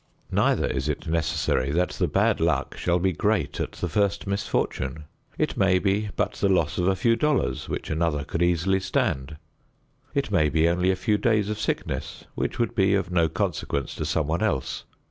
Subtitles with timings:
[0.31, 5.03] Neither is it necessary that the bad luck shall be great at the first misfortune.
[5.37, 9.37] It may be but the loss of a few dollars which another could easily stand.
[10.15, 13.93] It may be only a few days of sickness which would be of no consequence
[13.93, 14.85] to someone else.